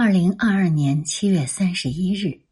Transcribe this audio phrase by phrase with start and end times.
[0.00, 2.42] 二零二二年七月三十一日，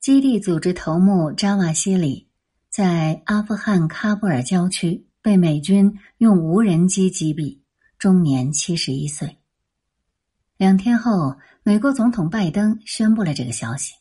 [0.00, 2.26] 基地组织头目扎瓦西里
[2.70, 7.58] 在阿富汗喀布尔郊区被美军用无人机击毙，
[7.98, 9.36] 终年七十一岁。
[10.56, 13.92] 两天后，美国总统拜登宣布了这个消息。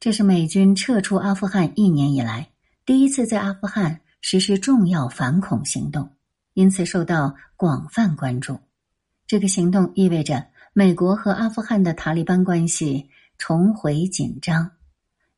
[0.00, 2.50] 这是美军撤出阿富汗一年以来
[2.84, 6.10] 第一次在阿富汗实施重要反恐行动，
[6.54, 8.58] 因此受到广泛关注。
[9.28, 14.70] 这个行动意味着美国和阿富汗的塔利班关系重回紧张，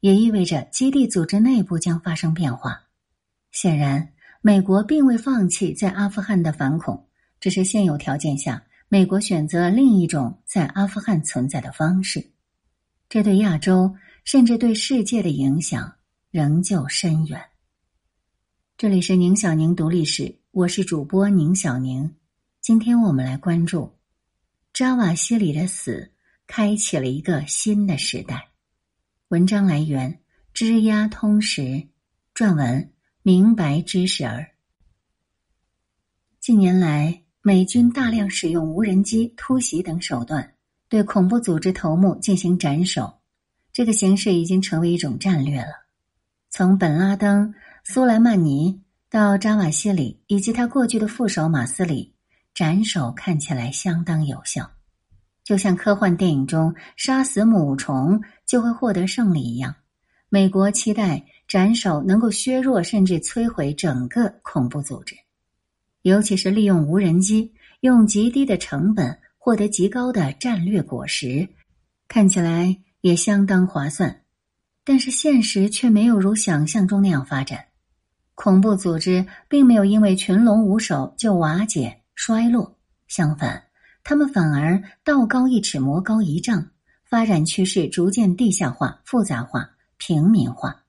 [0.01, 2.81] 也意味着基地组织内部将发生变化。
[3.53, 7.07] 显然，美国并未放弃在阿富汗的反恐，
[7.41, 12.31] 只是现有条件下，美国选择另一种在阿富汗存在的方式。
[13.09, 13.95] 这对亚洲。
[14.23, 15.95] 甚至对世界的影响
[16.31, 17.41] 仍旧深远。
[18.77, 22.15] 这里是宁小宁读历史，我是主播宁小宁。
[22.61, 23.91] 今天我们来关注
[24.73, 26.13] 扎瓦西里的死，
[26.47, 28.51] 开启了一个新的时代。
[29.29, 30.21] 文章来源：
[30.55, 31.89] 知鸦通识，
[32.35, 34.53] 撰文：明白知识儿。
[36.39, 40.55] 近年来，美军大量使用无人机、突袭等手段，
[40.89, 43.19] 对恐怖组织头目进行斩首。
[43.73, 45.73] 这个形式已经成为一种战略了。
[46.49, 47.53] 从本拉登、
[47.85, 52.15] 苏莱曼尼到扎瓦西里以及他过去的副手马斯里，
[52.55, 54.71] 斩首看起来相当有效，
[55.45, 59.75] 就像科幻电影中杀死母虫就会获得胜利一样。
[60.29, 65.17] 美国期待斩首能够削弱甚至摧毁整个恐怖组织，
[66.03, 71.49] 尤其是利用无人机，用极低的成本获得极高的战略果实，
[72.09, 72.77] 看起来。
[73.03, 74.21] 也相当划算，
[74.85, 77.65] 但是现实却没有如想象中那样发展。
[78.35, 82.77] 恐怖组织并没有因为群龙无首就瓦解衰落，
[83.09, 83.65] 相反，
[84.05, 86.69] 他们反而道高一尺，魔高一丈，
[87.03, 90.85] 发展趋势逐渐地下化、复杂化、平民化。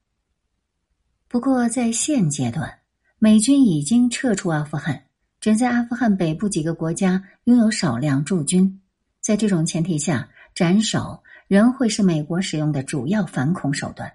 [1.30, 2.80] 不过，在现阶段，
[3.18, 5.06] 美军已经撤出阿富汗，
[5.40, 8.82] 只在阿富汗北部几个国家拥有少量驻军。
[9.22, 11.24] 在这种前提下，斩首。
[11.48, 14.10] 仍会是美国使用的主要反恐手段。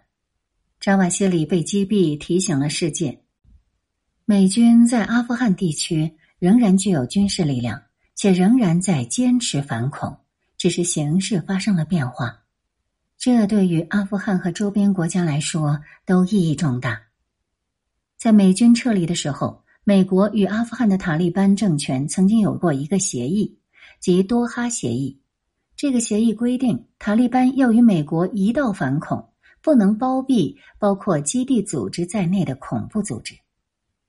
[0.80, 3.20] 扎瓦西里被击毙，提醒了世界：
[4.24, 7.82] 美军在阿富汗地区仍然具有军事力量，
[8.14, 10.18] 且仍然在坚持反恐，
[10.58, 12.42] 只是形势发生了变化。
[13.18, 17.00] 这对于阿富汗和周边国家来说都意义重大。
[18.18, 23.58] 在美军撤离的时候，美国与阿富汗的塔利班政权曾经有过一个协议，
[24.00, 25.20] 即多哈协议。
[25.76, 29.28] 这个协议规定，塔利班要与美国一道反恐，
[29.62, 33.34] 不能包庇包括基地组织在内的恐怖组织。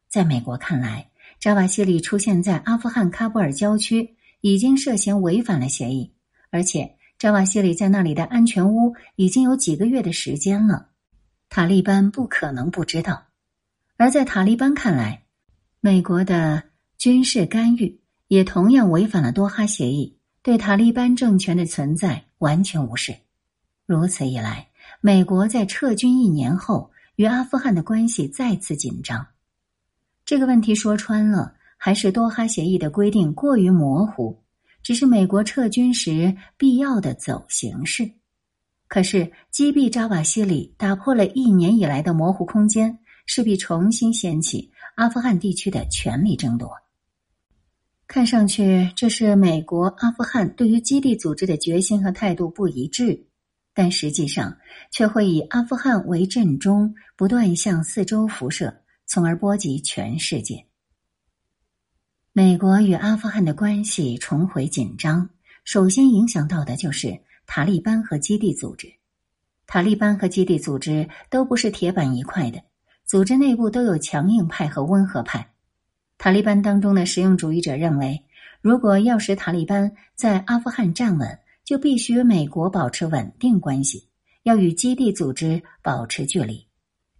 [0.09, 1.09] 在美国看来，
[1.40, 6.12] 扎瓦西里出现在阿富汗喀布尔郊区，已经涉嫌违反了协议，
[6.50, 10.90] 而且扎瓦西里在那里的安全屋已经有几个月的时间了，
[11.50, 13.25] 塔利班不可能不知道。
[13.98, 15.24] 而在塔利班看来，
[15.80, 16.64] 美国的
[16.98, 20.18] 军事干预也同样违反了多哈协议。
[20.44, 23.14] 对塔利班政权的存在完全无视，
[23.86, 24.69] 如此一来，
[25.02, 29.28] 美国在撤军一年后与阿富汗的关系再次紧张。
[30.27, 34.43] 这个问题说穿了，还是多哈协议的规定过于模糊，
[34.83, 38.11] 只是美国撤军时必要的走形式。
[38.89, 46.73] 可是击毙扎瓦西里，打破了一年以来的模糊空间，势必重新掀起阿富汗地区的权力争夺。
[48.05, 53.27] 看上去，这是美国、阿富汗对于基地组织的决心和态度不一致，
[53.73, 54.57] 但实际上
[54.91, 60.66] 却会以阿富汗为阵中，不断向四周辐射，从而波及全世界。
[62.34, 65.28] 美国与阿富汗的关系重回紧张，
[65.63, 68.94] 首先影响到的就是塔利班和基地组织。
[69.66, 72.62] 塔利班和基地组织都不是铁板一块的，
[73.06, 75.53] 组织内部都有强硬派和温和派。
[76.18, 78.24] 塔利班当中的实用主义者认为，
[78.62, 84.07] 如果要使塔利班在阿富汗站稳，就必须与美国保持稳定关系，
[84.44, 86.67] 要与基地组织保持距离。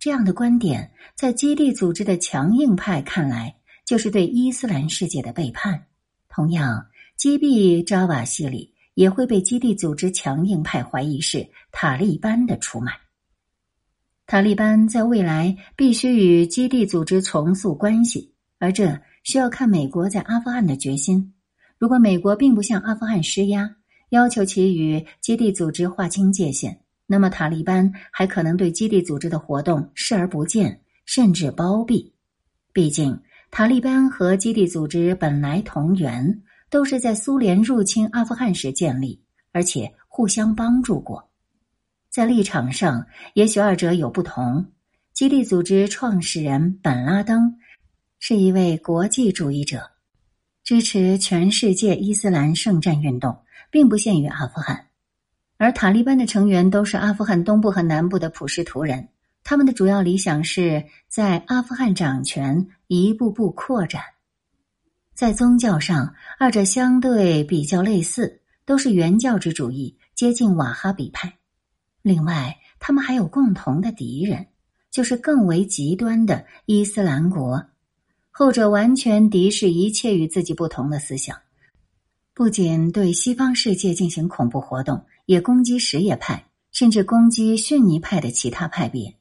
[0.08, 3.54] 这样的观点，在基地组织的强硬派看来，
[3.86, 5.84] 就是对伊斯兰世界的背叛。
[6.30, 6.88] 同样，
[7.18, 12.94] 击毙扎瓦西里也会被基地组织强硬派怀疑是塔利班的出卖。
[14.26, 18.34] 塔利班在未来必须与基地组织重塑关系。
[18.60, 21.34] 而这需要看美国在阿富汗的决心。
[21.78, 23.76] 如果美国并不向阿富汗施压，
[24.12, 32.14] 要求其与基地组织划清界限，那么塔利班还可能对基地组织的活动视而不见，甚至包庇。
[32.74, 33.18] 毕竟，
[33.50, 39.20] 塔利班和基地组织本来同源，都是在苏联入侵阿富汗时建立，
[39.54, 41.28] 而且互相帮助过。
[42.10, 43.06] 在立场上，
[43.36, 44.66] 也许二者有不同。
[45.14, 47.56] 基地组织创始人本拉登
[48.20, 49.92] 是一位国际主义者，
[50.64, 53.38] 支持全世界伊斯兰圣战运动，
[53.72, 54.87] 并不限于阿富汗。
[55.58, 59.10] 而塔利班的成员都是阿富汗东部和南部的普什图人，
[59.44, 64.02] 他们的主要理想是在阿富汗掌权，一步步扩展。
[65.14, 71.34] 在宗教上，二者相对比较类似，都是原教旨主义，接近瓦哈比派。
[72.02, 74.48] 另外，他们还有共同的敌人。
[74.90, 77.64] 就是更为极端的伊斯兰国，
[78.32, 81.38] 后者完全敌视一切与自己不同的思想，
[82.34, 89.14] 不仅对西方世界进行恐怖活动，也攻击什叶派，甚至攻击逊尼派的其他派别。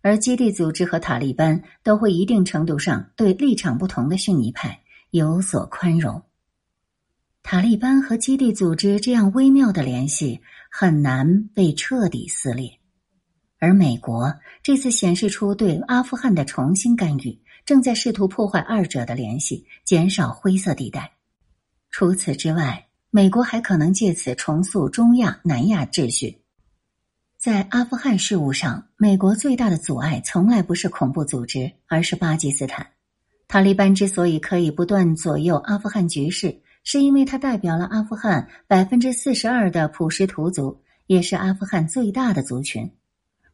[0.00, 6.22] 而基地组织和塔利班都会一定程度上对立场不同的逊尼派有所宽容。
[7.42, 10.40] 塔利班和基地组织这样微妙的联系
[10.70, 12.78] 很难被彻底撕裂。
[13.58, 21.14] 而美国这次显示出对阿富汗的重新干预，正在试图破坏二者的联系，减少灰色地带。
[21.90, 26.42] 除此之外，美国还可能借此重塑中亚、南亚秩序。
[27.38, 32.86] 在阿富汗事务上，美国最大的阻碍从来不是恐怖组织，而是巴基斯坦。
[33.46, 42.90] 塔利班之所以可以不断左右阿富汗局势，是因为它代表了阿富汗百分之四十二的普什图族，也是阿富汗最大的族群。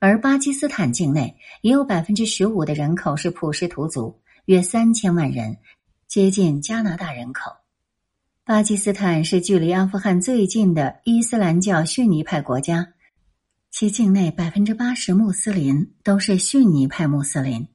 [0.00, 5.58] 而巴基斯坦境内也有百分之十五的人口是普什图族，约三千万人，
[6.08, 7.52] 接近加拿大人口。
[8.46, 12.92] 巴基斯坦是距离阿富汗最近的伊斯兰教逊尼派国家，
[13.70, 17.66] 其境内百分之八十穆斯林都是逊尼派穆斯林。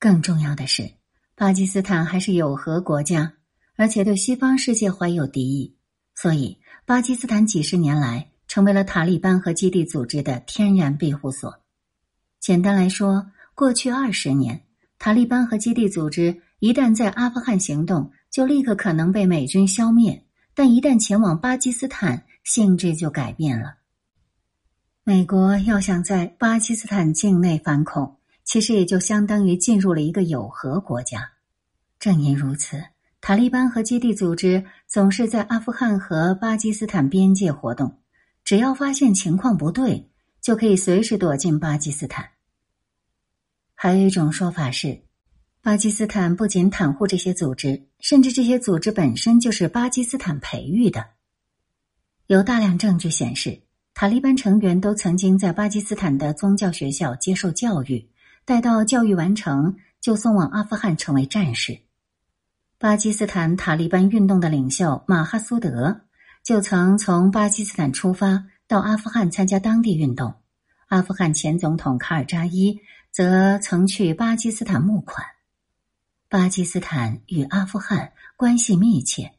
[0.00, 0.90] 更重要的是，
[1.36, 3.34] 巴基斯坦还是有核国家，
[3.76, 5.76] 而且对西方世界怀有敌意，
[6.16, 8.30] 所以巴基斯坦几十年来。
[8.46, 11.60] 成为了塔利班和基地组织的天然庇护所。
[12.38, 14.62] 简单来说，过去二十年，
[14.98, 20.12] 塔利班和基地组织一旦在阿富汗行动，就立刻可能被美军消灭；
[20.56, 23.76] 但一旦前往巴基斯坦，性质就改变了。
[25.04, 31.30] 美国要想在巴基斯坦境内反恐，其实也就相当于进入了一个有核国家。
[32.00, 32.82] 正因如此，
[33.20, 38.00] 塔利班和基地组织总是在阿富汗和巴基斯坦边界活动。
[38.42, 40.10] 只要发现情况不对，
[40.40, 42.30] 就可以随时躲进巴基斯坦。
[43.76, 45.03] 还有一种说法是，
[45.64, 51.06] 巴基斯坦不仅袒护这些组织，甚至这些组织本身就是巴基斯坦培育的。
[52.26, 53.62] 有大量证据显示，
[53.94, 58.10] 塔利班成员都曾经在巴基斯坦的宗教学校接受教育，
[58.44, 61.78] 待到教育完成，就送往阿富汗成为战士。
[62.78, 66.02] 巴基斯坦塔利班运动的领袖马哈苏德。
[66.42, 70.34] 就曾从巴基斯坦出发到阿富汗参加当地运动，
[70.88, 72.78] 阿富汗前总统卡尔扎伊
[73.10, 75.24] 则曾去巴基斯坦募款。
[76.34, 79.30] 巴基斯坦与阿富汗关系密切，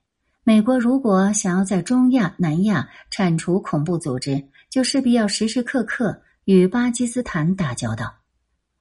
[0.46, 8.16] 美国如果想要在中亚、南亚铲除恐怖组织，就势必要时时刻刻与巴基斯坦打交道，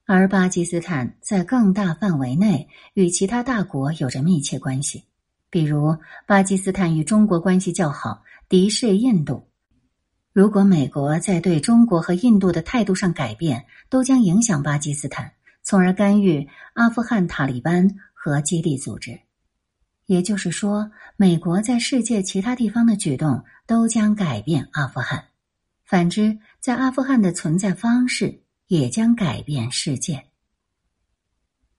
[0.05, 5.03] 而巴基斯坦在更大范围内与其他大国有着密切关系。
[5.49, 9.45] 比如，巴基斯坦与中国关系较好，敌视印度。
[10.31, 15.33] 如果美国在对中国和印度的态度上改变，都将影响巴基斯坦，
[15.65, 19.19] 从而干预阿富汗塔利班和基地组织。
[20.05, 25.19] 也就是说，美国在世界其他地方的举动都将改变阿富汗；
[25.83, 30.23] 反之，在阿富汗的存在方式也将改变世界。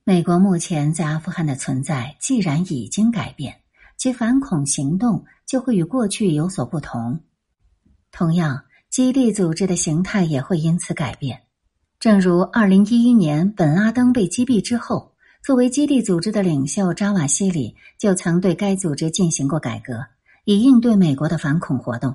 [0.02, 3.62] 美国目前在阿富汗的存在，既然已经改变。
[3.96, 7.18] 其反恐行动就会与过去有所不同，
[8.12, 11.45] 同样，基地组织的形态也会因此改变。
[11.98, 15.12] 正如二零一一年本拉登被击毙之后，
[15.42, 20.04] 作为基地组织的领袖扎瓦西里就曾对该组织进行过改革，
[20.44, 22.14] 以应对美国的反恐活动。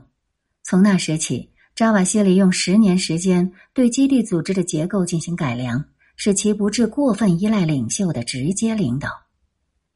[0.63, 5.83] 从那时起，扎瓦西里用十年时间对基地组织的结构进行改良，
[6.15, 9.09] 使其不致过分依赖领袖的直接领导。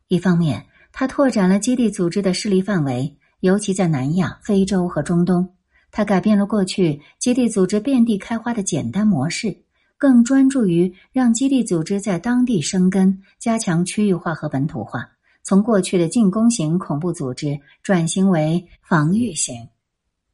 [0.07, 5.47] 一方面，他拓展了基地组织的势力范围，尤其在南亚、非洲和中东。
[5.91, 9.55] 他改变了过去基地组织遍地开花的简单模式，
[9.97, 15.09] 更专注于让基地组织在当地生根，加强区域化和本土化。
[15.43, 19.69] 从过去的进攻型恐怖组织转型为防御型，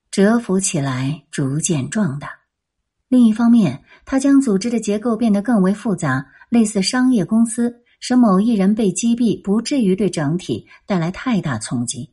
[0.09, 2.29] 蛰伏起来逐渐壮大。
[3.07, 7.81] 另一方面，他将组织的结构变得更为复杂，类似商业公司。
[8.03, 12.09] 使某一人被击毙，不至于对整体带来太大冲击。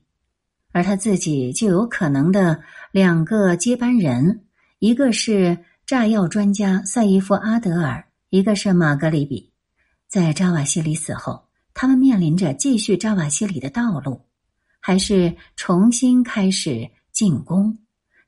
[0.70, 2.60] 而他自己就有可能的
[2.92, 4.42] 两个接班人，
[4.80, 5.56] 一个是
[5.88, 9.50] 炸药专家赛义夫·阿德尔，一个是马格里比。
[10.06, 14.20] 在扎瓦西里死后，他们面临着继续扎瓦西里的道路，
[14.80, 17.78] 还是重新开始进攻。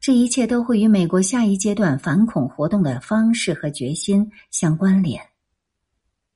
[0.01, 5.21] 这一切都会与美国下一阶段反恐活动的方式和决心相关联。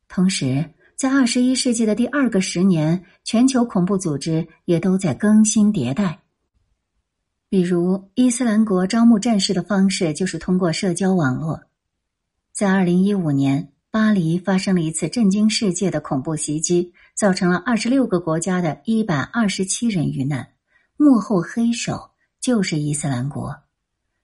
[0.09, 6.21] 同时，在二十一世纪的第二个十年，全球恐怖组织也都在更新迭代。
[7.55, 11.63] 比如，伊斯兰国招募战士的方式就是通过社交网络。
[12.53, 20.49] 在二零一五年，巴黎发生了一次震惊世界的恐怖袭击，造成了二十六个国家的一百二十七人遇难，
[20.97, 22.11] 幕后黑手。
[22.41, 23.55] 就是伊斯兰国，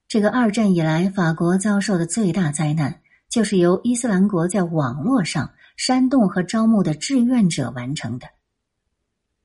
[0.09, 8.27] 这个二战以来法国遭受的最大灾难，就是由伊斯兰国在网络上煽动和招募的志愿者完成的。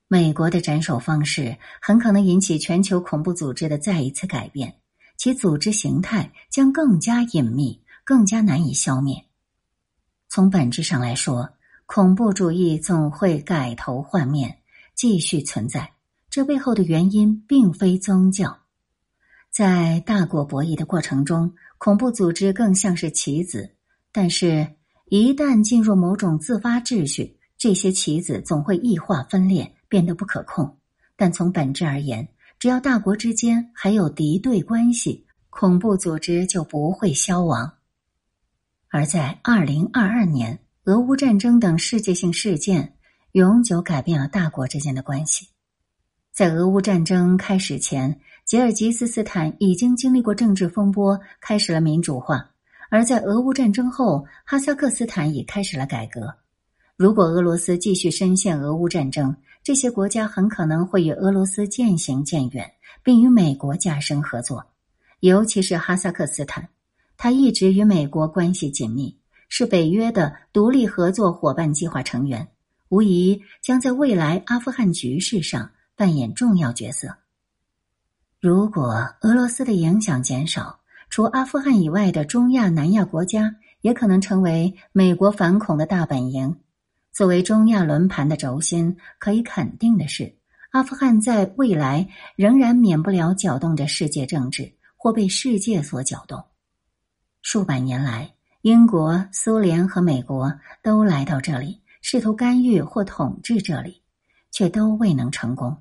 [0.08, 4.76] 美国的斩首方式很可能引起全球恐怖组织的再一次改变，
[5.16, 9.24] 其组织形态将更加隐秘，更加难以消灭。
[10.28, 11.48] 从本质上来说，
[11.86, 14.58] 恐怖主义总会改头换面，
[14.94, 15.90] 继续存在。
[16.30, 18.58] 这背后的原因并非宗教。
[19.50, 23.74] 在大国博弈的过程中，恐怖组织更像是棋子，
[24.12, 24.74] 但是，
[25.06, 30.78] 一旦进入某种自发秩序，这些棋子总会异化分裂，变得不可控。
[31.16, 32.28] 但从本质而言，
[32.58, 37.72] 只要大国之间还有敌对关系，恐怖组织就不会消亡。
[38.88, 42.94] 而在二零二二年，俄乌战争等世界性事件
[43.32, 45.48] 永久改变了大国之间的关系。
[46.32, 48.20] 在俄乌战争开始前。
[48.46, 52.36] 吉尔吉斯斯坦已经经历过政治风波，开始了民主化；
[52.90, 56.32] 而在俄乌战争后，哈萨克斯坦也开始了改革。
[56.96, 59.34] 如果俄罗斯继续深陷俄乌战争，
[59.66, 64.64] 这些国家很可能会与俄罗斯渐行渐远，并与美国加深合作。
[65.18, 66.68] 尤其是哈萨克斯坦，
[67.16, 69.18] 它一直与美国关系紧密，
[69.48, 72.46] 是北约的独立合作伙伴计划成员，
[72.90, 77.16] 无疑将在未来阿富汗局势上扮演重要角色。
[78.38, 80.78] 如果俄罗斯的影响减少，
[81.10, 86.56] 除阿富汗以外的中亚、南亚国家也可能成为美国反恐的大本营。
[87.16, 90.36] 作为中亚轮盘的轴心，可以肯定的是，
[90.72, 92.06] 阿富汗在未来
[92.36, 96.44] 仍然免不了搅动着世界政治，或被世界所搅动。
[97.40, 104.02] 数百年来，英国、苏联和美国都来到这里，试图干预或统治这里，
[104.50, 105.74] 却都未能成功。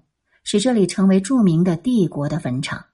[0.45, 2.85] 使这里成为著名的帝国的坟场，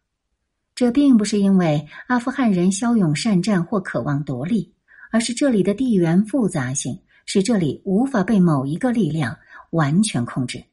[0.73, 4.73] 这并不是因为阿富汗人骁勇善战或渴望独立，
[5.11, 9.37] 而是这里的地缘复杂性使这里无法被某一个力量
[9.71, 10.63] 完全控制。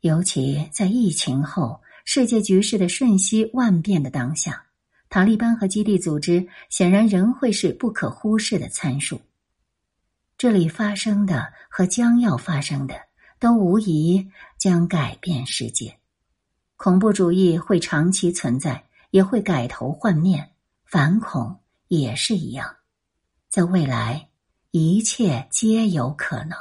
[0.00, 4.64] 尤其在疫情后，世界局势的瞬息万变的当下，
[5.08, 9.20] 塔利班和基地组织显然仍会是不可忽视的参数。
[10.38, 12.94] 这里发生的和将要发生的。
[13.40, 15.96] 都无疑将改变世界，
[16.76, 20.52] 恐怖主义会长期存在，也会改头换面，
[20.84, 22.76] 反恐也是一样，
[23.48, 24.28] 在未来，
[24.72, 26.56] 一切皆有可能。